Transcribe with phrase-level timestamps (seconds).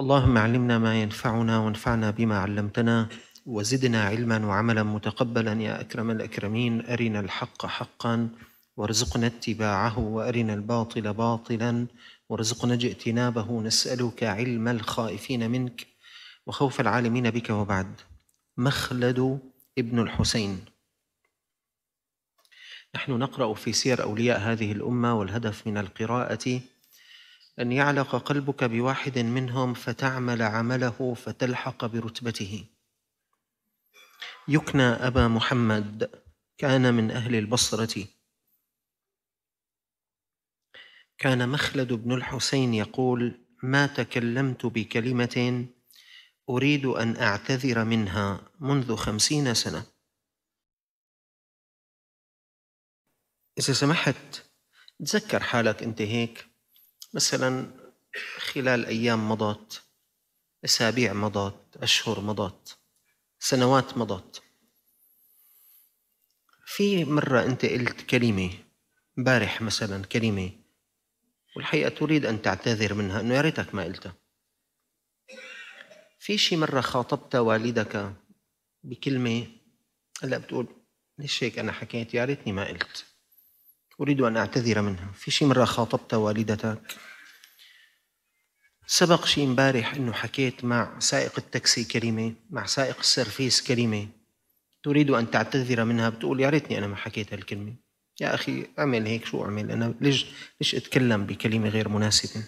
[0.00, 3.08] اللهم علمنا ما ينفعنا وانفعنا بما علمتنا
[3.46, 8.28] وزدنا علما وعملا متقبلا يا أكرم الأكرمين أرنا الحق حقا
[8.76, 11.86] وارزقنا اتباعه وأرنا الباطل باطلا
[12.28, 15.86] وارزقنا اجتنابه نسألك علم الخائفين منك
[16.46, 18.00] وخوف العالمين بك وبعد.
[18.56, 19.40] مخلد
[19.78, 20.64] ابن الحسين.
[22.94, 26.60] نحن نقرأ في سير أولياء هذه الأمة والهدف من القراءة
[27.60, 32.66] أن يعلق قلبك بواحد منهم فتعمل عمله فتلحق برتبته.
[34.48, 36.22] يكنى أبا محمد
[36.58, 38.04] كان من أهل البصرة.
[41.18, 45.66] كان مخلد بن الحسين يقول ما تكلمت بكلمة
[46.48, 49.86] أريد أن أعتذر منها منذ خمسين سنة.
[53.58, 54.44] إذا سمحت
[55.06, 56.49] تذكر حالك أنت هيك.
[57.14, 57.70] مثلا
[58.38, 59.82] خلال أيام مضت
[60.64, 62.78] أسابيع مضت أشهر مضت
[63.38, 64.42] سنوات مضت.
[66.66, 68.50] في مرة أنت قلت كلمة
[69.18, 70.50] امبارح مثلا كلمة
[71.56, 74.14] والحقيقة تريد أن تعتذر منها أنه يا ريتك ما قلتها.
[76.18, 78.12] في شي مرة خاطبت والدك
[78.84, 79.46] بكلمة
[80.22, 80.68] هلأ بتقول
[81.18, 83.09] ليش هيك أنا حكيت؟ يا ريتني ما قلت.
[84.00, 85.12] أريد أن أعتذر منها.
[85.14, 86.96] في شي مرة خاطبت والدتك.
[88.86, 94.08] سبق شي امبارح إنه حكيت مع سائق التاكسي كلمه مع سائق السيرفيس كلمه
[94.82, 97.74] تريد أن تعتذر منها؟ بتقول يا ريتني أنا ما حكيت هالكلمة.
[98.20, 100.26] يا أخي أعمل هيك شو أعمل؟ أنا ليش
[100.60, 102.44] ليش أتكلم بكلمة غير مناسبة؟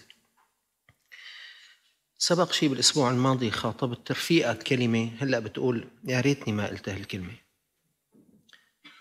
[2.19, 5.11] سبق شي بالأسبوع الماضي خاطبت رفيقك كلمة.
[5.21, 7.35] هلأ بتقول يا ريتني ما قلت هالكلمة.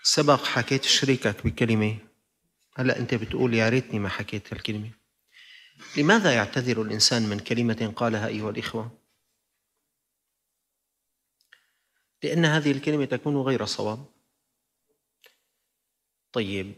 [0.02, 2.11] سبق حكيت شريكك بكلمة.
[2.74, 4.90] هلا انت بتقول يا ريتني ما حكيت هالكلمه
[5.96, 8.98] لماذا يعتذر الإنسان من كلمة قالها أيها الإخوة؟
[12.22, 14.04] لأن هذه الكلمة تكون غير صواب.
[16.32, 16.74] طيب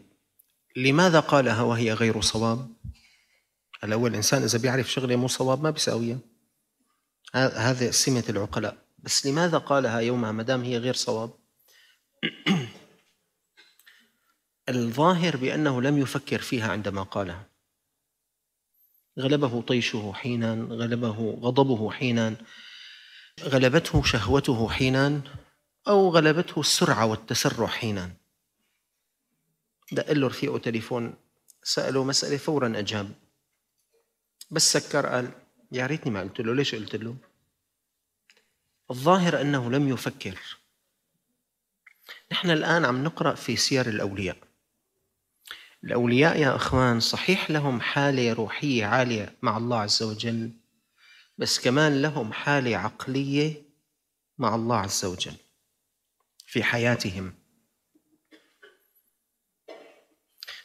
[0.75, 2.73] لماذا قالها وهي غير صواب؟
[3.83, 6.19] الأول الإنسان إذا بيعرف شغلة مو صواب ما بيساويها.
[7.33, 8.77] هذا سمة العقلاء.
[8.97, 11.33] بس لماذا قالها يومها ما دام هي غير صواب؟
[14.69, 17.45] الظاهر بأنه لم يفكر فيها عندما قالها.
[19.19, 22.35] غلبه طيشه حينا غلبه غضبه حينا
[23.41, 25.21] غلبته شهوته حينا
[25.87, 28.11] أو غلبته السرعة والتسرع حينا.
[29.91, 31.15] دق له رفيقه تليفون
[31.63, 33.11] سأله مسألة فورا أجاب.
[34.51, 35.31] بس سكر قال
[35.71, 37.15] يا ريتني ما قلت له ليش قلت له؟
[38.91, 40.57] الظاهر أنه لم يفكر.
[42.31, 44.44] نحن الآن عم نقرأ في سير الأولياء.
[45.85, 50.51] الأولياء يا أخوان صحيح لهم حالة روحية عالية مع الله عز وجل
[51.37, 53.63] بس كمان لهم حالة عقلية
[54.37, 55.35] مع الله عز وجل
[56.47, 57.33] في حياتهم.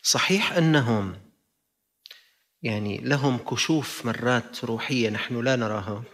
[0.03, 1.16] صحيح أنهم
[2.62, 6.04] يعني لهم كشوف مرات روحية نحن لا نراها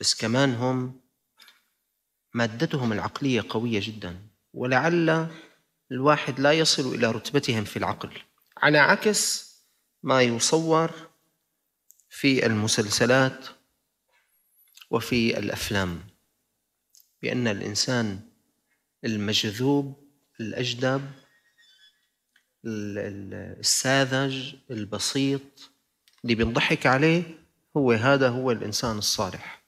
[0.00, 1.00] بس كمان هم
[2.34, 5.28] مادتهم العقلية قوية جدا ولعل
[5.92, 8.27] الواحد لا يصل إلى رتبتهم في العقل.
[8.62, 9.48] على عكس
[10.02, 10.90] ما يصور
[12.10, 13.46] في المسلسلات
[14.90, 16.00] وفي الأفلام
[17.22, 18.20] بأن الإنسان
[19.04, 20.08] المجذوب
[20.40, 21.10] الأجدب
[22.64, 25.70] الساذج البسيط
[26.24, 27.22] اللي بينضحك عليه
[27.76, 29.62] هو هذا هو الإنسان الصالح.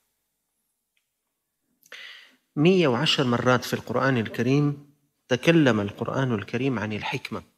[2.55, 4.91] 110 مرات في القرآن الكريم
[5.27, 7.50] تكلم القرآن الكريم عن الحكمة.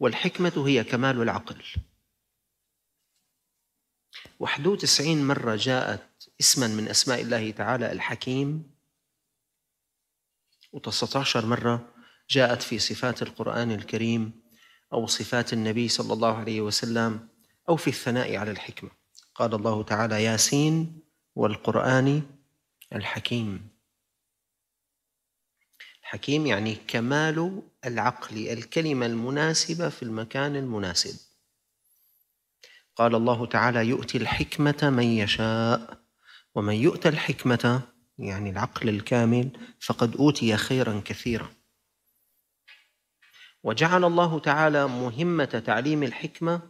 [0.00, 1.62] والحكمة هي كمال العقل.
[4.38, 8.70] واحد وتسعين مرة جاءت اسما من أسماء الله تعالى الحكيم
[10.72, 11.94] وتسعة عشر مرة
[12.30, 14.42] جاءت في صفات القرآن الكريم
[14.92, 17.28] أو صفات النبي صلى الله عليه وسلم
[17.68, 18.90] أو في الثناء على الحكمة.
[19.34, 21.00] قال الله تعالى ياسين
[21.34, 22.22] والقرآن
[22.92, 23.71] الحكيم.
[26.12, 31.18] حكيم يعني كمال العقل الكلمة المناسبة في المكان المناسب.
[32.96, 35.98] قال الله تعالى يؤتي الحكمة من يشاء
[36.54, 37.82] ومن يؤتى الحكمة
[38.18, 39.50] يعني العقل الكامل
[39.80, 41.50] فقد أوتي خيرا كثيرا.
[43.62, 46.60] وجعل الله تعالى مهمة تعليم الحكمة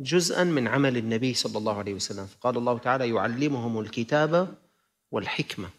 [0.00, 2.26] جزءا من عمل النبي صلى الله عليه وسلم.
[2.26, 4.58] فقال الله تعالى يعلمهم الكتاب
[5.10, 5.77] والحكمة.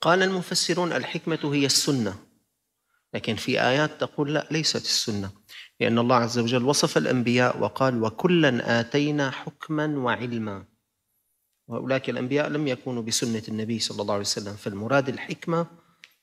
[0.00, 2.18] قال المفسرون الحكمة هي السنة.
[3.14, 5.30] لكن في آيات تقول لا ليست السنة
[5.80, 10.64] لأن الله عز وجل وصف الأنبياء وقال وكلا آتينا حكما وعلما.
[11.68, 14.56] وهؤلاء الأنبياء لم يكونوا بسنة النبي صلى الله عليه وسلم.
[14.56, 15.66] فالمراد الحكمة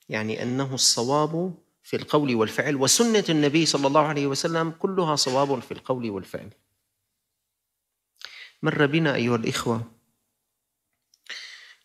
[0.10, 1.54] يعني أنه الصواب
[1.84, 6.50] في القول والفعل وسنة النبي صلى الله عليه وسلم كلها صواب في القول والفعل.
[8.64, 9.97] مر بنا أيها الإخوة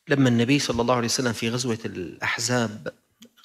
[0.08, 2.93] لما النبي صلى الله عليه وسلم في غزوة الأحزاب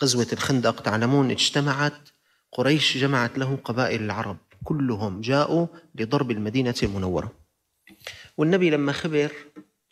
[0.04, 2.10] غزوة الخندق تعلمون اجتمعت
[2.52, 7.32] قريش جمعت له قبائل العرب كلهم جاءوا لضرب المدينة المنورة.
[8.38, 9.32] والنبي لما خبر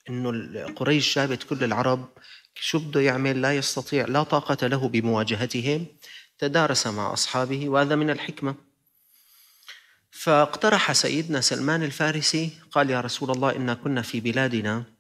[0.10, 2.10] إنه قريش جابت كل العرب
[2.56, 5.86] شو بده يعمل؟ لا يستطيع لا طاقة له بمواجهتهم
[6.40, 8.56] تدارس مع أصحابه وهذا من الحكمة.
[10.12, 14.95] فاقترح سيدنا سلمان الفارسي قال يا رسول الله إنا كنا في بلادنا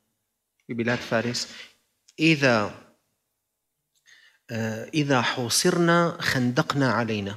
[0.68, 1.48] في بلاد فارس.
[2.20, 2.86] إذا
[4.52, 7.36] آه، إذا حوصرنا خندقنا علينا.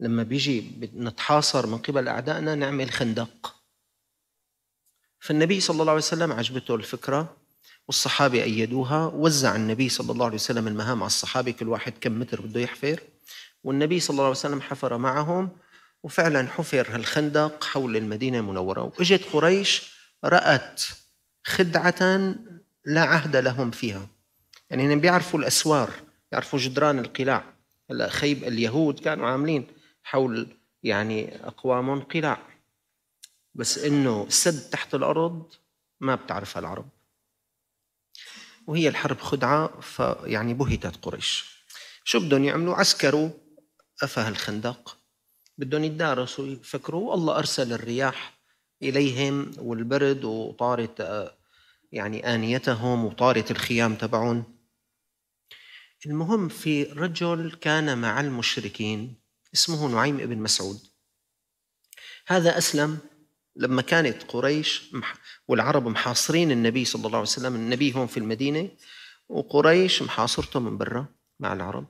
[0.00, 3.54] لما بيجي نتحاصر من قبل أعدائنا نعمل خندق.
[5.20, 7.36] فالنبي صلى الله عليه وسلم عجبته الفكرة
[7.88, 12.40] والصحابة أيدوها وزع النبي صلى الله عليه وسلم المهام على الصحابة كل واحد كم متر
[12.40, 13.00] بده يحفر.
[13.64, 15.50] والنبي صلى الله عليه وسلم حفر معهم
[16.02, 18.82] وفعلا حفر الخندق حول المدينة المنورة.
[18.82, 19.92] وإجت قريش
[20.24, 20.82] رأت
[21.48, 22.34] خدعة
[22.84, 24.08] لا عهد لهم فيها.
[24.70, 25.90] يعني هم بيعرفوا الأسوار
[26.32, 27.44] يعرفوا جدران القلاع.
[27.90, 29.66] هلا خيب اليهود كانوا عاملين
[30.02, 32.38] حول يعني أقوام قلاع
[33.54, 35.52] بس إنه سد تحت الأرض
[36.00, 36.88] ما بتعرفها العرب.
[38.66, 41.58] وهي الحرب خدعة فيعني بهتت قريش.
[42.04, 43.30] شو بدهم يعملوا؟ عسكروا.
[44.02, 44.98] أفه الخندق
[45.58, 48.38] بدهم يتدارسوا يفكروا الله أرسل الرياح
[48.82, 51.00] إليهم والبرد وطارت
[51.92, 54.58] يعني آنيتهم وطارت الخيام تبعهم
[56.06, 59.20] المهم في رجل كان مع المشركين
[59.54, 60.80] اسمه نعيم ابن مسعود.
[62.26, 62.98] هذا أسلم
[63.56, 64.92] لما كانت قريش
[65.48, 68.70] والعرب محاصرين النبي صلى الله عليه وسلم النبي هون في المدينة
[69.28, 71.06] وقريش محاصرته من برا
[71.40, 71.86] مع العرب.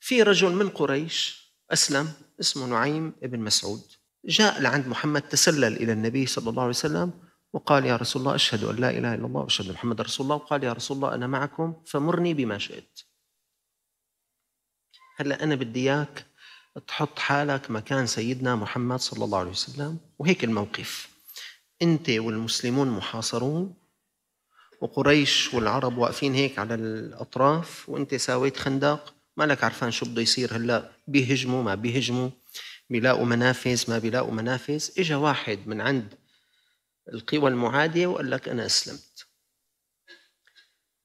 [0.00, 3.82] في رجل من قريش أسلم اسمه نعيم ابن مسعود.
[4.24, 8.64] جاء لعند محمد تسلل إلى النبي صلى الله عليه وسلم وقال يا رسول الله أشهد
[8.64, 10.36] أن لا إله إلا الله وأشهد أن محمد رسول الله.
[10.36, 13.00] وقال يا رسول الله أنا معكم فمرني بما شئت.
[15.16, 16.26] هلا أنا بدي إياك
[16.86, 21.08] تحط حالك مكان سيدنا محمد صلى الله عليه وسلم وهيك الموقف.
[21.82, 23.74] أنت والمسلمون محاصرون
[24.80, 30.56] وقريش والعرب واقفين هيك على الأطراف وأنت ساويت خندق ما لك عرفان شو بده يصير
[30.56, 30.90] هلا.
[31.06, 32.30] بيهجموا ما بيهجموا.
[32.90, 34.88] بيلاقوا منافذ ما بيلاقوا منافذ.
[34.98, 36.14] اجى واحد من عند
[37.12, 39.26] القوى المعادية وقال لك أنا أسلمت.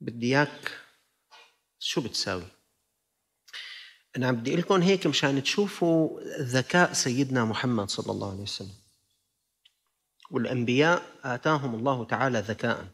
[0.01, 0.71] بدي إياك
[1.79, 2.47] شو بتساوي؟
[4.17, 8.75] أنا عم بدي لكم هيك مشان تشوفوا ذكاء سيدنا محمد صلى الله عليه وسلم.
[10.31, 12.87] والأنبياء آتاهم الله تعالى ذكاء.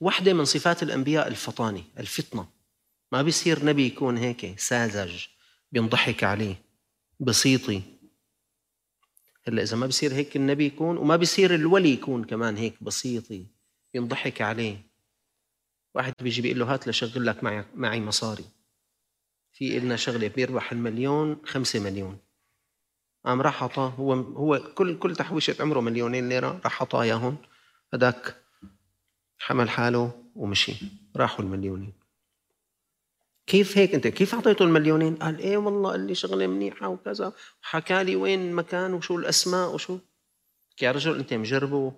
[0.00, 2.48] واحدة من صفات الأنبياء الفطانة الفطنة.
[3.12, 5.24] ما بيصير نبي يكون هيك ساذج
[5.72, 6.62] بينضحك عليه
[7.20, 7.82] بسيطي.
[9.48, 13.46] هلأ إذا ما بصير هيك النبي يكون وما بصير الولي يكون كمان هيك بسيطي
[13.94, 14.76] ينضحك عليه.
[15.94, 18.44] واحد بيجي بيقول له هات لشغل لك معي معي مصاري.
[19.52, 22.18] في إلنا شغلة بيربح المليون خمسة مليون.
[23.24, 27.36] قام راح عطاه هو هو كل كل تحويشة عمره مليونين ليرة راح عطاه إياهم.
[27.94, 28.36] هذاك
[29.38, 30.74] حمل حاله ومشي.
[31.16, 32.01] راحوا المليونين.
[33.46, 37.32] كيف هيك أنت؟ كيف اعطيته المليونين؟ قال إيه والله قال لي شغلة منيحة وكذا.
[37.62, 39.98] وحكى لي وين المكان وشو الأسماء وشو.
[40.82, 41.92] يا رجل أنت مجربه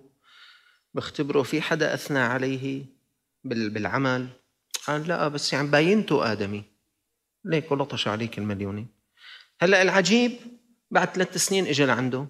[0.93, 2.85] بختبره في حدا أثنى عليه
[3.43, 4.27] بالعمل؟
[4.87, 6.63] قال لا بس يعني باينته آدمي.
[7.45, 8.87] ليك ولطش عليك المليونين.
[9.61, 10.31] هلأ العجيب
[10.91, 12.27] بعد ثلاث سنين اجى لعنده.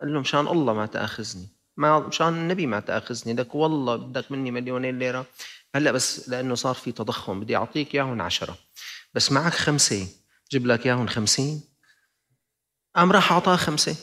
[0.00, 1.48] قال له مشان الله ما تأخذني.
[1.76, 3.34] ما مشان النبي ما تأخذني.
[3.34, 5.26] لك والله بدك مني مليونين ليرة.
[5.74, 8.58] هلأ بس لأنه صار في تضخم بدي أعطيك اياهم عشرة.
[9.14, 10.08] بس معك خمسة.
[10.50, 11.62] جيب لك اياهم خمسين.
[12.96, 13.96] قام راح أعطاه خمسة.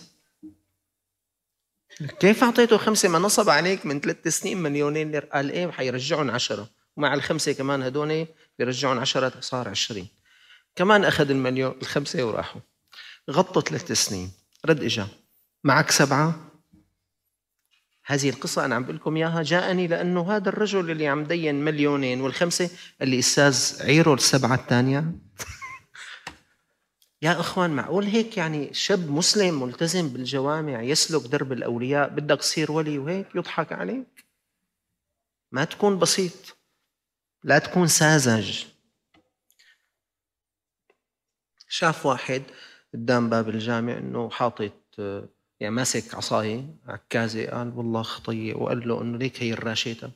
[2.20, 5.26] كيف أعطيته خمسة؟ ما نصب عليك من ثلاث سنين مليونين ليرة.
[5.34, 6.70] قال إيه؟ حيرجعهم عشرة.
[6.98, 8.28] ومع الخمسة كمان هدول
[8.60, 10.08] بيرجعون عشرة صار عشرين.
[10.76, 12.62] كمان أخذ المليون الخمسة وراحوا.
[13.32, 14.32] غطوا ثلاث سنين.
[14.66, 15.08] رد إجا.
[15.64, 16.53] معك سبعة.
[18.06, 22.22] هذه القصة أنا عم بقول لكم إياها جاءني لأنه هذا الرجل اللي عم دين مليونين
[22.22, 22.70] والخمسة
[23.02, 25.04] اللي أستاذ عيرو السبعة الثانية.
[27.22, 32.98] يا إخوان معقول هيك يعني شاب مسلم ملتزم بالجوامع يسلك درب الأولياء بدك تصير ولي
[32.98, 34.26] وهيك يضحك عليك؟
[35.52, 36.58] ما تكون بسيط
[37.44, 38.66] لا تكون ساذج.
[41.68, 42.44] شاف واحد
[42.94, 44.74] قدام باب الجامع إنه حاطط
[45.64, 48.54] يعني ماسك عصاية عكازة قال والله خطية.
[48.54, 50.12] وقال له إنه ليك هي الراشيتا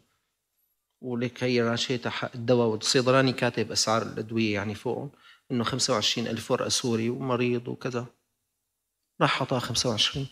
[1.01, 5.11] وليك هي الراشيتا حق الدواء والصيدلاني كاتب أسعار الأدوية يعني فوق
[5.51, 8.05] إنه 25 ألف ورقة سوري ومريض وكذا.
[9.21, 10.27] راح حطها 25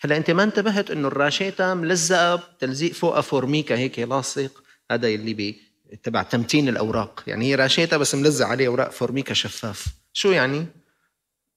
[0.00, 5.62] هلا أنت ما انتبهت إنه الراشيتا ملزقة بتلزيق فوقها فورميكا هيك لاصق؟ هذا اللي بي
[6.02, 7.24] تبع تمتين الأوراق.
[7.26, 9.86] يعني هي راشيتا بس ملزق عليه أوراق فورميكا شفاف.
[10.12, 10.66] شو يعني؟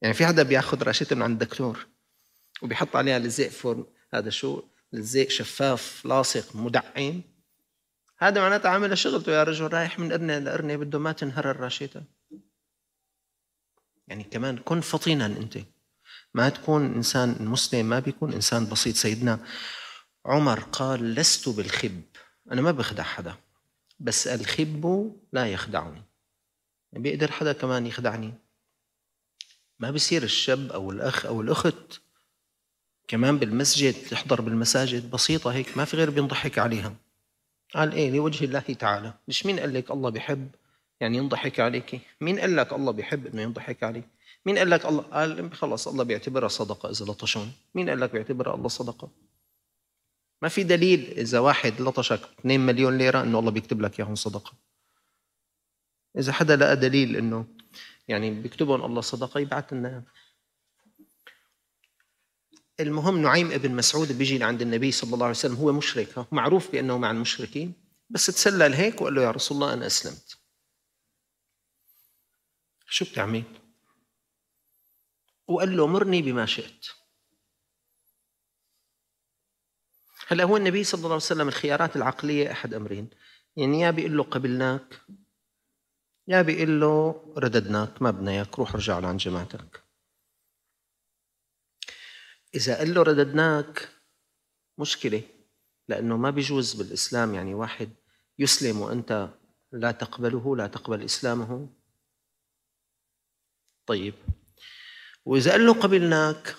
[0.01, 1.92] يعني في حدا بياخذ راشيتا من عند الدكتور؟
[2.61, 7.21] وبيحط عليها لزيق فورم هذا شو؟ لزيق شفاف لاصق مدعم
[8.17, 12.03] هذا معناته عامل شغلته يا رجل رايح من قرنة لقرنه بده ما تنهر الراشيتا
[14.07, 15.57] يعني كمان كن فطينا أنت.
[16.33, 18.95] ما تكون إنسان مسلم ما بيكون إنسان بسيط.
[18.95, 19.39] سيدنا
[20.25, 22.01] عمر قال لست بالخب.
[22.51, 23.35] أنا ما بخدع حدا
[23.99, 26.03] بس الخب لا يخدعني.
[26.93, 28.33] بيقدر حدا كمان يخدعني؟
[29.79, 32.01] ما بصير الشاب أو الأخ أو الأخت
[33.07, 36.95] كمان بالمسجد تحضر بالمساجد بسيطة هيك ما في غير بينضحك عليها.
[37.75, 39.13] قال إيه لوجه الله تعالى.
[39.27, 40.49] مش مين قال لك الله بيحب؟
[40.99, 42.01] يعني ينضحك عليك.
[42.21, 44.05] مين قال لك الله بيحب إنه ينضحك عليك؟
[44.45, 47.51] مين قال لك الله؟ قال خلص الله بيعتبرها صدقة إذا لطشون.
[47.75, 49.09] مين قال لك بيعتبرها الله صدقة؟
[50.41, 54.53] ما في دليل إذا واحد لطشك 2 مليون ليرة إنه الله بيكتب لك إياهم صدقة.
[56.17, 57.45] إذا حدا لقى دليل إنه
[58.07, 60.03] يعني بيكتبهم الله صدقة يبعث لنا.
[62.79, 66.97] المهم نعيم ابن مسعود بيجي لعند النبي صلى الله عليه وسلم هو مشرك معروف بأنه
[66.97, 67.73] مع المشركين
[68.09, 70.37] بس تسلل هيك وقال له يا رسول الله أنا أسلمت.
[72.89, 73.43] شو بتعمل؟
[75.47, 76.87] وقال له مرني بما شئت.
[80.27, 83.09] هلا هو النبي صلى الله عليه وسلم الخيارات العقلية أحد أمرين.
[83.55, 85.01] يعني يا بيقول له قبلناك
[86.27, 89.82] يا بيقول له رددناك ما بدنا إياك روح ارجع لعند جماعتك.
[92.55, 93.89] إذا قال له رددناك
[94.77, 95.21] مشكلة
[95.87, 97.89] لأنه ما بيجوز بالإسلام يعني واحد
[98.39, 99.29] يسلم وأنت
[99.71, 101.69] لا تقبله لا تقبل إسلامه.
[103.85, 104.13] طيب.
[105.25, 106.55] وإذا قال له قبلناك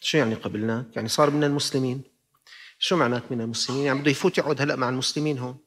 [0.00, 2.02] شو يعني قبلناك؟ يعني صار من المسلمين.
[2.78, 5.58] شو معنات من المسلمين؟ يعني بده يفوت يقعد هلأ مع المسلمين هون.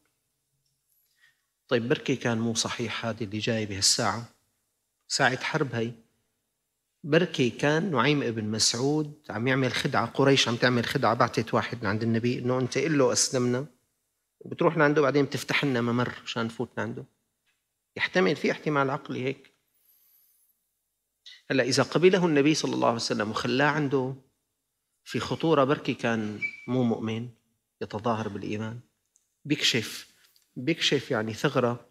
[1.67, 4.25] طيب بركي كان مو صحيح هذه اللي جاي بهالساعة.
[5.07, 5.91] ساعة حرب هي.
[7.03, 12.03] بركي كان نعيم ابن مسعود عم يعمل خدعة قريش عم تعمل خدعة بعتت واحد عند
[12.03, 13.65] النبي إنه أنت قل له أسلمنا.
[14.39, 17.05] وبتروح لعنده بعدين بتفتح لنا ممر مشان نفوت لعنده.
[17.95, 19.53] يحتمل في احتمال عقلي هيك.
[21.51, 24.15] هلأ إذا قبله النبي صلى الله عليه وسلم وخلاه عنده
[25.03, 27.29] في خطورة بركي كان مو مؤمن
[27.81, 28.79] يتظاهر بالإيمان.
[29.45, 30.13] بيكشف
[30.55, 31.86] بيكشف يعني ثغرة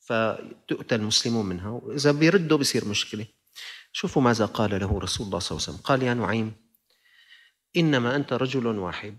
[0.00, 3.26] فتؤتى المسلمون منها وإذا بيردوا بصير مشكلة.
[3.92, 5.76] شوفوا ماذا قال له رسول الله صلى الله عليه وسلم.
[5.76, 6.52] قال يا نعيم
[7.76, 9.18] إنما أنت رجل واحد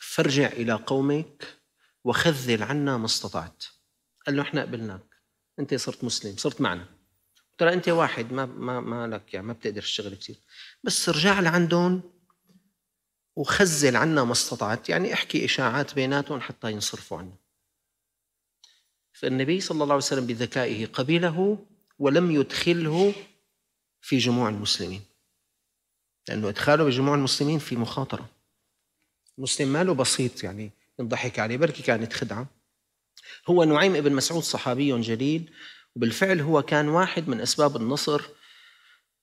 [0.00, 1.58] فارجع إلى قومك
[2.04, 3.64] وخذل عنا ما استطعت.
[4.26, 5.04] قال له إحنا قبلناك.
[5.58, 6.88] أنت صرت مسلم صرت معنا.
[7.58, 10.36] ترى أنت واحد ما ما ما لك يعني ما بتقدر تشتغل كثير
[10.84, 12.02] بس ارجع لعندهم
[13.36, 14.88] وخزل عنا ما استطعت.
[14.88, 17.36] يعني احكي إشاعات بيناتهم حتى ينصرفوا عنا.
[19.12, 21.66] فالنبي صلى الله عليه وسلم بذكائه قبله
[21.98, 23.14] ولم يدخله
[24.02, 25.02] في جموع المسلمين.
[26.28, 28.28] لأنه إدخاله بجموع المسلمين في مخاطرة.
[29.38, 32.46] المسلم ماله بسيط يعني ينضحك عليه بركي كانت خدعة.
[33.46, 35.50] هو نعيم ابن مسعود صحابي جليل
[35.96, 38.22] وبالفعل هو كان واحد من أسباب النصر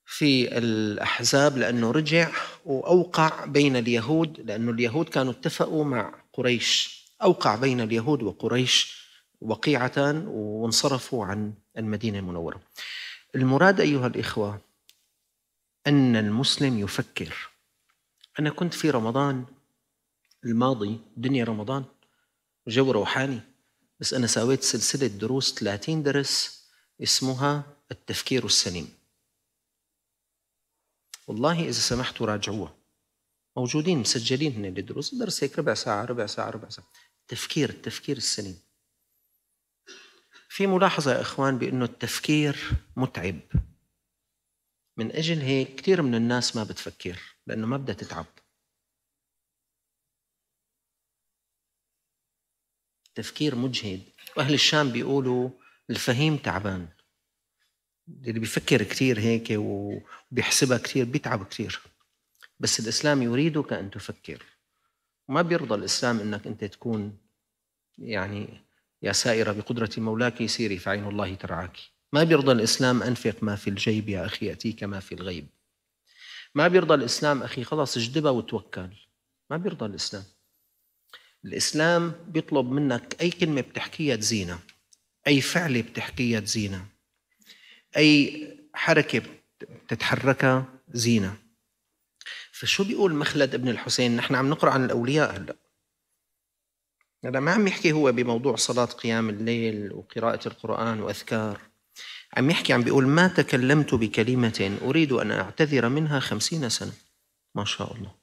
[0.06, 2.32] في الأحزاب لأنه رجع
[2.66, 7.00] وأوقع بين اليهود لأنه اليهود كانوا اتفقوا مع قريش.
[7.22, 9.00] أوقع بين اليهود وقريش
[9.42, 12.62] وقيعة وانصرفوا عن المدينة المنورة.
[13.36, 14.62] المراد أيها الإخوة
[15.88, 17.50] أن المسلم يفكر.
[18.40, 19.46] أنا كنت في رمضان
[20.46, 21.86] الماضي دنيا رمضان
[22.68, 23.42] جو روحاني
[24.00, 26.64] بس أنا سويت سلسلة دروس 30 درس
[27.04, 28.94] اسمها التفكير السليم.
[31.28, 32.76] والله إذا سمحتوا راجعوها.
[33.58, 36.88] موجودين مسجلين هنا الدروس درس هيك ربع ساعة ربع ساعة ربع ساعة.
[37.28, 38.60] تفكير التفكير السليم.
[40.50, 43.40] في ملاحظة يا إخوان بأنه التفكير متعب.
[45.00, 48.26] من أجل هيك كثير من الناس ما بتفكر لأنه ما بدها تتعب.
[53.16, 54.02] تفكير مجهد.
[54.38, 55.50] وأهل الشام بيقولوا
[55.90, 56.88] الفهيم تعبان.
[58.08, 61.82] اللي بيفكر كثير هيك وبيحسبها كثير بيتعب كثير
[62.60, 64.44] بس الإسلام يريدك أن تفكر.
[65.28, 67.18] وما بيرضى الإسلام أنك أنت تكون
[67.98, 68.62] يعني
[69.02, 71.78] يا سائرة بقدرة مولاك سيري فعين الله ترعاك.
[72.14, 75.48] ما بيرضى الإسلام أنفق ما في الجيب يا أخي يأتيك ما في الغيب.
[76.56, 78.90] ما بيرضى الإسلام أخي خلاص اجدبها وتوكل.
[79.50, 80.24] ما بيرضى الإسلام.
[81.46, 84.60] الإسلام بيطلب منك أي كلمة بتحكيها تزينها
[85.28, 86.86] أي فعلة بتحكيها تزينها
[87.98, 89.22] أي حركة
[89.62, 91.38] بتتحركها زينة.
[92.52, 95.56] فشو بيقول مخلد ابن الحسين؟ نحن عم نقرأ عن الأولياء هلأ.
[97.26, 101.69] هذا ما عم يحكي هو بموضوع صلاة قيام الليل وقراءة القرآن وأذكار.
[102.38, 106.94] عم يحكي عم بيقول ما تكلمت بكلمة أريد أن أعتذر منها خمسين سنة.
[107.56, 108.16] ما شاء الله.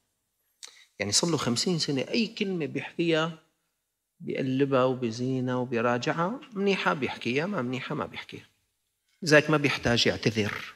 [0.99, 3.39] يعني صار له خمسين سنة أي كلمة بيحكيها
[4.21, 8.47] بيقلبها وبزينها وبيراجعها منيحة بيحكيها ما منيحة ما بيحكيها.
[9.23, 10.75] لذلك ما بيحتاج يعتذر.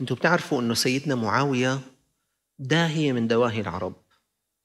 [0.00, 1.80] أنتم بتعرفوا إنه سيدنا معاوية
[2.58, 3.94] داهية من دواهي العرب.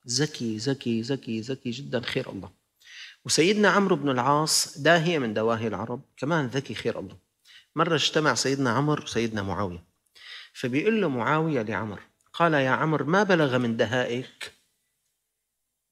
[0.09, 2.62] ذكي ذكي ذكي ذكي جدا خير الله.
[3.25, 7.17] وسيدنا عمرو بن العاص داهية من دواهي العرب كمان ذكي خير الله.
[7.75, 9.83] مرة اجتمع سيدنا عمرو وسيدنا معاوية.
[10.53, 12.01] فبيقول له معاوية لعمر
[12.33, 14.53] قال يا عمر ما بلغ من دهائك؟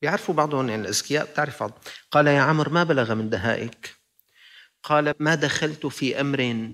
[0.01, 1.83] بيعرفوا بعضهم يعني الأذكياء بتعرف بعض.
[2.11, 3.95] قال يا عمر ما بلغ من دهائك؟
[4.83, 6.71] قال ما دخلت في أمر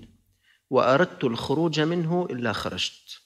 [0.70, 3.22] وأردت الخروج منه إلا خرجت.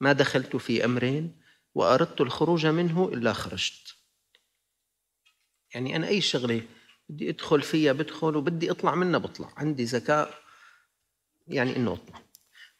[0.00, 1.30] ما دخلت في أمر
[1.74, 3.99] وأردت الخروج منه إلا خرجت.
[5.74, 6.62] يعني أنا أي شغلة
[7.08, 9.52] بدي أدخل فيها بدخل وبدي أطلع منها بطلع.
[9.56, 10.34] عندي ذكاء
[11.46, 12.22] يعني إنه أطلع.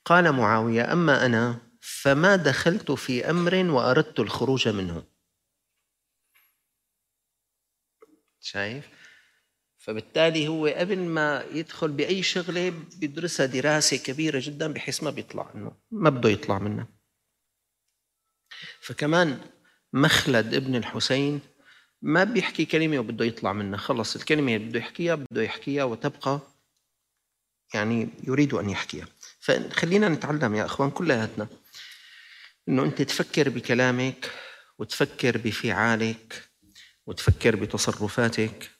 [0.04, 5.02] قال معاوية أما أنا فما دخلت في أمر وأردت الخروج منه.
[8.40, 8.88] شايف؟
[9.78, 15.76] فبالتالي هو قبل ما يدخل بأي شغلة بيدرسها دراسة كبيرة جدا بحيث ما بيطلع إنه
[15.90, 16.88] ما بده يطلع منها.
[18.80, 19.40] فكمان
[19.92, 21.40] مخلد ابن الحسين
[22.02, 23.78] ما بيحكي كلمة وبده يطلع منها.
[23.78, 26.40] خلص الكلمة اللي بده يحكيها بده يحكيها وتبقى
[27.74, 29.06] يعني يريد أن يحكيها.
[29.40, 31.48] فخلينا نتعلم يا أخوان كلياتنا
[32.68, 34.30] أنه أنت تفكر بكلامك
[34.78, 36.48] وتفكر بفعالك
[37.06, 38.70] وتفكر بتصرفاتك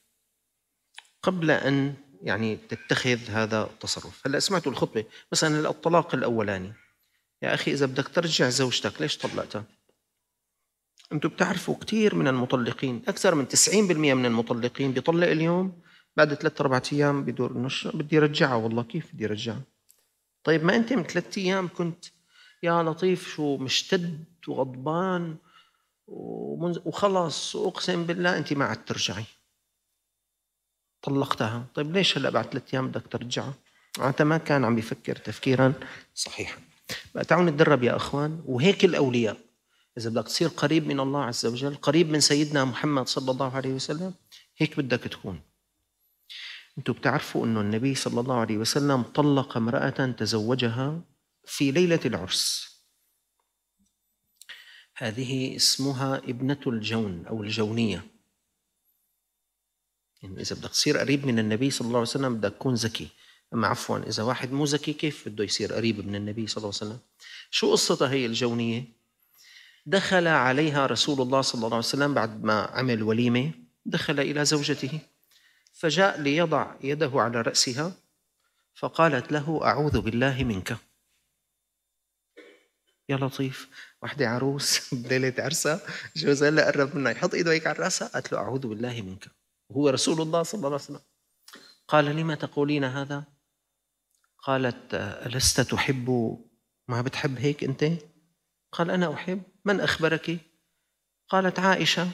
[1.23, 4.27] قبل أن يعني تتخذ هذا التصرف.
[4.27, 6.73] هلأ سمعتوا الخطبة مثلا الطلاق الأولاني.
[7.41, 9.63] يا أخي إذا بدك ترجع زوجتك ليش طلقتها؟
[11.13, 15.81] أنتم بتعرفوا كثير من المطلقين أكثر من 90% من المطلقين بيطلق اليوم
[16.17, 19.61] بعد ثلاثة أربعة أيام بدور إنه بدي رجعها والله كيف بدي رجعها
[20.43, 22.05] طيب ما أنت من ثلاثة أيام كنت
[22.63, 25.35] يا لطيف شو مشتد وغضبان
[26.07, 29.23] وخلص وأقسم بالله أنت ما عاد ترجعي.
[31.01, 31.65] طلقتها.
[31.75, 33.53] طيب ليش هلأ بعد ثلاث أيام بدك ترجعها
[33.99, 35.73] معناتها ما كان عم يفكر تفكيرا
[36.15, 36.59] صحيحا.
[37.15, 39.37] بقى تعالوا نتدرب يا إخوان وهيك الأولياء.
[39.97, 43.69] إذا بدك تصير قريب من الله عز وجل قريب من سيدنا محمد صلى الله عليه
[43.69, 44.13] وسلم
[44.57, 45.41] هيك بدك تكون.
[46.77, 51.01] أنتم بتعرفوا إنه النبي صلى الله عليه وسلم طلق امرأة تزوجها
[51.45, 52.71] في ليلة العرس.
[54.95, 58.07] هذه اسمها ابنة الجون أو الجونية.
[60.21, 63.07] يعني إذا بدك تصير قريب من النبي صلى الله عليه وسلم بدك تكون ذكي.
[63.53, 66.91] أما عفوا إذا واحد مو ذكي كيف بده يصير قريب من النبي صلى الله عليه
[66.91, 66.99] وسلم؟
[67.51, 69.00] شو قصتها هي الجونية؟
[69.85, 73.51] دخل عليها رسول الله صلى الله عليه وسلم بعد ما عمل وليمة
[73.85, 74.99] دخل إلى زوجته
[75.73, 77.93] فجاء ليضع يده على رأسها
[78.73, 80.77] فقالت له أعوذ بالله منك.
[83.09, 83.69] يا لطيف
[84.03, 85.79] وحدة عروس بليلة عرسها
[86.15, 89.27] جوزها هلا قرب منها يحط إيده هيك على رأسها قالت له أعوذ بالله منك.
[89.69, 90.99] وهو رسول الله صلى الله عليه وسلم.
[91.87, 93.23] قال لما تقولين هذا؟
[94.37, 96.37] قالت ألست تحب
[96.87, 97.91] ما بتحب هيك أنت؟
[98.71, 99.50] قال أنا أحب.
[99.65, 100.37] من أخبرك؟
[101.29, 102.09] قالت عائشة.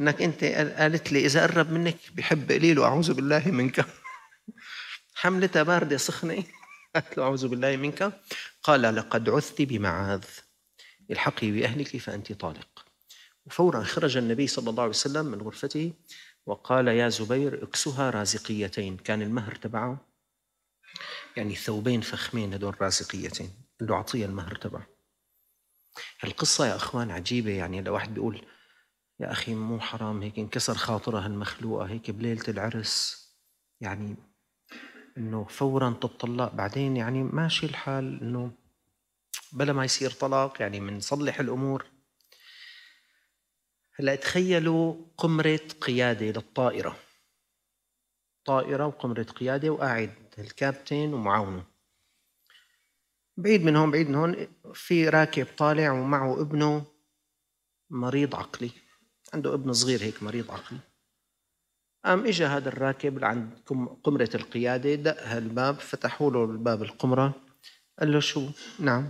[0.00, 0.44] إنك أنت
[0.78, 3.86] قالت لي إذا قرب منك بحب قليل أعوذ بالله منك.
[5.14, 6.44] حملتها باردة سخنة.
[6.94, 8.20] قالت له أعوذ بالله منك.
[8.62, 10.24] قال لقد عثت بمعاذ.
[11.10, 12.84] الحقي بأهلك فأنت طالق.
[13.46, 15.92] وفورا خرج النبي صلى الله عليه وسلم من غرفته
[16.46, 18.96] وقال يا زبير اكسها رازقيتين.
[18.96, 20.08] كان المهر تبعه؟
[21.36, 23.50] يعني ثوبين فخمين هدول رازقيتين.
[23.80, 24.93] قال له اعطيه المهر تبعه.
[26.20, 28.46] هالقصة يا أخوان عجيبة يعني لو واحد بيقول
[29.20, 33.24] يا أخي مو حرام هيك انكسر خاطرها المخلوقة هيك بليلة العرس.
[33.80, 34.16] يعني
[35.18, 38.52] إنه فورا تطلق بعدين يعني ماشي الحال إنه
[39.52, 41.86] بلا ما يصير طلاق يعني بنصلح الأمور.
[43.96, 46.96] هلا تخيلوا قمرة قيادة للطائرة.
[48.44, 51.73] طائرة وقمرة قيادة وقاعد الكابتن ومعاونه.
[53.36, 56.84] بعيد من هون بعيد من هون في راكب طالع ومعه ابنه
[57.90, 58.70] مريض عقلي.
[59.34, 60.78] عنده ابن صغير هيك مريض عقلي.
[62.04, 63.58] قام اجى هذا الراكب لعند
[64.04, 67.34] قمرة القيادة دق الباب فتحوا له الباب القمرة
[67.98, 69.08] قال له شو؟ نعم.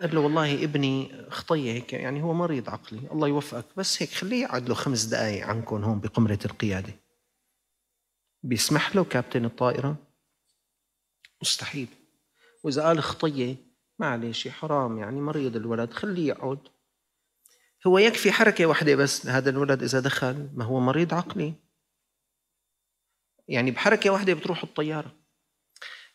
[0.00, 4.42] قال له والله ابني خطية هيك يعني هو مريض عقلي الله يوفقك بس هيك خليه
[4.42, 6.94] يقعد له خمس دقائق عنكم هون بقمرة القيادة.
[8.42, 9.96] بيسمح له كابتن الطائرة؟
[11.42, 11.88] مستحيل.
[12.64, 13.56] وإذا قال خطية
[13.98, 16.58] معلش حرام يعني مريض الولد خليه يقعد.
[17.86, 21.54] هو يكفي حركة واحدة بس لهذا الولد إذا دخل ما هو مريض عقلي.
[23.48, 25.14] يعني بحركة واحدة بتروح الطيارة.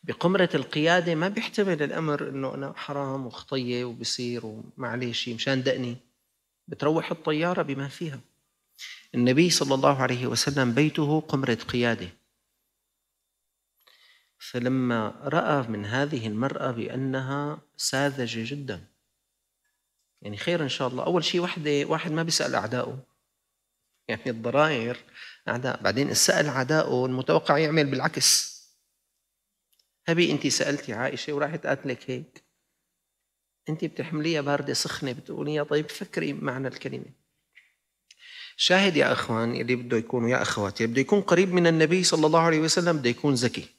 [0.03, 5.97] بقمرة القيادة ما بيحتمل الأمر إنه أنا حرام وخطية وبصير ومعليش مشان دقني.
[6.67, 8.19] بتروح الطيارة بما فيها.
[9.15, 12.18] النبي صلى الله عليه وسلم بيته قمرة قيادة.
[14.39, 18.85] فلما رأى من هذه المرأة بأنها ساذجة جدا.
[20.21, 21.05] يعني خير إن شاء الله.
[21.05, 23.03] أول شيء وحدة واحد ما بيسأل أعدائه
[24.07, 24.97] يعني الضرائر
[25.47, 25.83] أعداء.
[25.83, 28.59] بعدين سأل أعدائه المتوقع يعمل بالعكس.
[30.07, 32.43] هبي أنت سألتي عائشة وراحت قالت لك هيك.
[33.69, 37.05] أنت بتحمليها باردة سخنة بتقوليها طيب فكري معنى الكلمة.
[38.57, 42.39] شاهد يا أخوان اللي بده يكونوا يا أخواتي بده يكون قريب من النبي صلى الله
[42.39, 43.78] عليه وسلم بده يكون ذكي.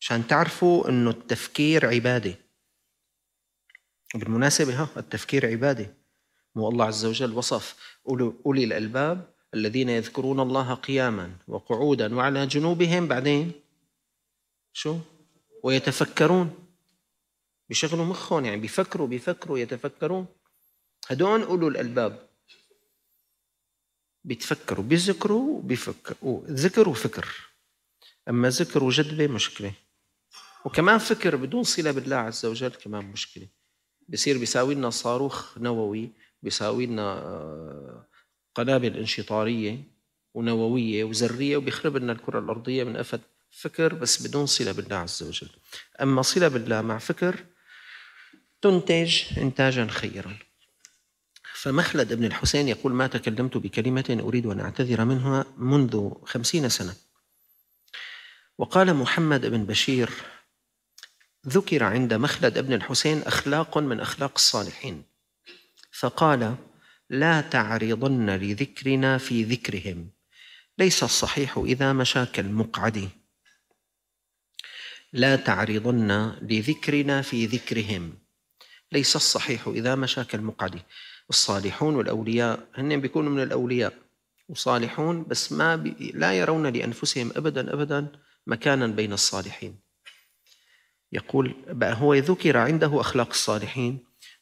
[0.00, 2.34] عشان تعرفوا أنه التفكير عبادة.
[4.14, 5.94] بالمناسبة ها التفكير عبادة.
[6.54, 7.98] مو الله عز وجل وصف
[8.46, 13.52] أولي الألباب الذين يذكرون الله قياما وقعودا وعلى جنوبهم بعدين؟
[14.72, 14.98] شو؟
[15.62, 16.68] ويتفكرون.
[17.68, 20.26] بيشغلوا مخهم يعني بيفكروا بيفكروا يتفكرون.
[21.08, 22.28] هدول أولو الألباب.
[24.24, 27.50] بيتفكروا بيذكروا بيفكروا ذكر وفكر.
[28.28, 29.72] أما ذكر وجدبة مشكلة.
[30.64, 33.46] وكمان فكر بدون صلة بالله عز وجل كمان مشكلة.
[34.08, 36.10] بصير بيساوي لنا صاروخ نووي
[36.42, 38.06] بيساوي لنا آه،
[38.54, 39.82] قنابل انشطارية
[40.34, 45.50] ونووية وذرية وبيخرب لنا الكرة الأرضية من أفد فكر بس بدون صلة بالله عز وجل.
[46.02, 47.44] أما صلة بالله مع فكر
[48.62, 50.36] تنتج إنتاجا خيرا.
[51.54, 56.94] فمخلد ابن الحسين يقول ما تكلمت بكلمة أريد أن أعتذر منها منذ خمسين سنة
[58.58, 60.10] وقال محمد بن بشير
[61.46, 65.02] ذكر عند مخلد ابن الحسين أخلاق من أخلاق الصالحين.
[65.92, 66.56] فقال
[67.10, 70.10] لا تعرضن لذكرنا في ذكرهم.
[70.78, 73.08] ليس الصحيح إذا مشى كالمقعد
[75.12, 78.18] لا تعرضن لذكرنا في ذكرهم.
[78.92, 80.80] ليس الصحيح إذا مشى كالمقعد
[81.30, 83.92] الصالحون والأولياء هن بيكونوا من الأولياء.
[84.48, 88.12] وصالحون بس ما بي لا يرون لأنفسهم أبدا أبدا
[88.46, 89.87] مكانا بين الصالحين.
[91.12, 93.98] يقول بقى هو ذكر عنده أخلاق الصالحين.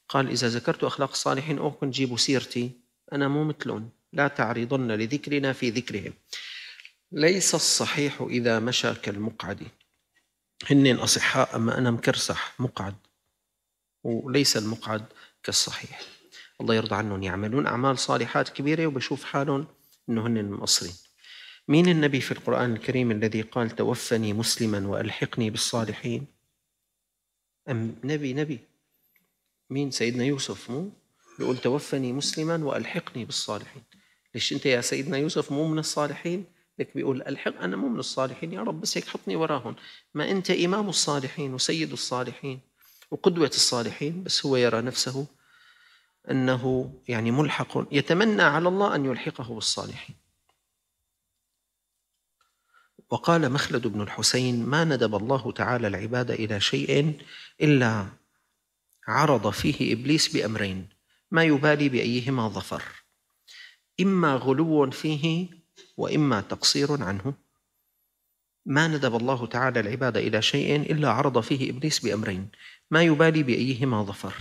[0.09, 2.71] قال إذا ذكرت أخلاق الصالحين أوكن جيبوا سيرتي
[3.13, 6.13] أنا مو مثلهم لا تعرضن لذكرنا في ذكرهم.
[7.13, 9.63] ليس الصحيح إذا مشى كالمقعد.
[10.71, 12.95] هن أصحاء أما أنا مكرسح مقعد.
[14.05, 15.05] وليس المقعد
[15.43, 16.01] كالصحيح.
[16.61, 19.67] الله يرضى عنهم يعملون أعمال صالحات كبيرة وبشوف حالهم
[20.09, 20.93] أنه هن مقصرين
[21.69, 26.27] مين النبي في القرآن الكريم الذي قال توفني مسلما وألحقني بالصالحين
[27.71, 28.61] أم نبي نبي.
[29.71, 30.71] مين؟ سيدنا يوسف.
[30.71, 30.91] مو؟
[31.39, 33.83] بيقول توفني مسلما وألحقني بالصالحين.
[34.35, 36.45] ليش أنت يا سيدنا يوسف مو من الصالحين؟
[36.79, 39.77] لك بيقول ألحق أنا مو من الصالحين يا رب بس هيك حطني وراهم.
[40.15, 42.61] ما أنت إمام الصالحين وسيد الصالحين
[43.11, 45.27] وقدوة الصالحين بس هو يرى نفسه
[46.31, 47.87] أنه يعني ملحق.
[47.93, 50.17] يتمنى على الله أن يلحقه بالصالحين.
[53.11, 57.21] وقال مخلد بن الحسين ما ندب الله تعالى العباد إلى شيء
[57.61, 58.07] إلا
[59.09, 60.89] عرض فيه إبليس بأمرين
[61.31, 62.83] ما يبالي بأيهما ظفر
[64.01, 65.49] إما غلو فيه
[65.97, 67.35] وإما تقصير عنه.
[68.67, 72.49] ما ندب الله تعالى العباد إلى شيء إلا عرض فيه إبليس بأمرين
[72.91, 74.35] ما يبالي بأيهما ظفر.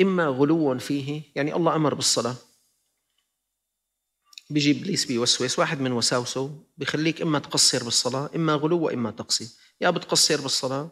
[0.00, 2.36] إما غلو فيه يعني الله أمر بالصلاة.
[4.50, 9.48] بيجي إبليس بيوسوس واحد من وساوسه بخليك إما تقصر بالصلاة إما غلو وإما تقصير.
[9.80, 10.90] يا بتقصر بالصلاة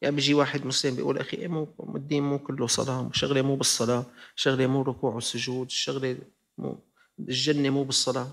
[0.00, 4.06] يعني بيجي واحد مسلم بيقول أخي إيه مو الدين مو كله صلاة شغلة مو بالصلاة
[4.36, 6.18] شغلة مو ركوع وسجود الشغله
[6.58, 6.78] مو
[7.18, 8.32] الجنة مو بالصلاة.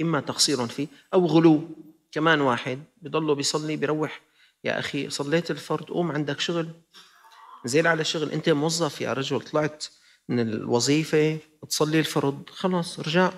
[0.00, 1.68] إما تقصير فيه أو غلو.
[2.12, 4.20] كمان واحد بضله بيصلي بيروح
[4.64, 6.68] يا أخي صليت الفرض قوم عندك شغل.
[7.64, 9.84] زين على شغل أنت موظف يا رجل طلعت
[10.28, 13.32] من الوظيفة تصلي الفرض خلاص رجع.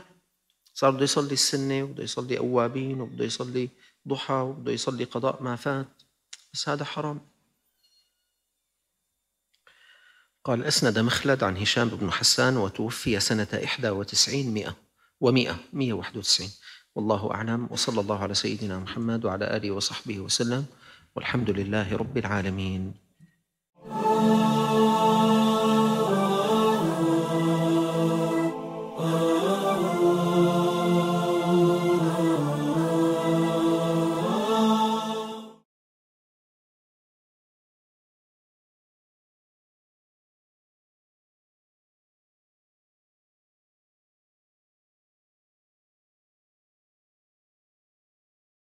[0.74, 3.68] صار بده يصلي السنة وبده يصلي أوابين وبده يصلي
[4.08, 6.02] ضحى وبده يصلي قضاء ما فات.
[6.52, 7.20] بس هذا حرام.
[10.44, 14.76] قال أسند مخلد عن هشام بن حسان وتوفي سنة إحدى وتسعين مئة
[15.20, 16.50] ومئة مئة واحد وتسعين.
[16.94, 17.68] والله أعلم.
[17.70, 20.66] وصلى الله على سيدنا محمد وعلى آله وصحبه وسلم.
[21.16, 23.03] والحمد لله رب العالمين.